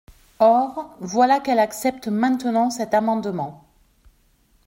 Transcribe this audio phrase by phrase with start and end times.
[0.39, 3.63] Or, voilà qu’elle accepte maintenant cet amendement.